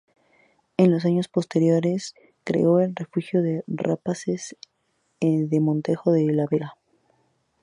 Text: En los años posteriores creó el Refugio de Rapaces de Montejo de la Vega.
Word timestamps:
En 0.77 0.89
los 0.89 1.05
años 1.05 1.27
posteriores 1.27 2.15
creó 2.43 2.79
el 2.79 2.95
Refugio 2.95 3.43
de 3.43 3.63
Rapaces 3.67 4.55
de 5.19 5.59
Montejo 5.59 6.11
de 6.11 6.25
la 6.33 6.47
Vega. 6.49 6.73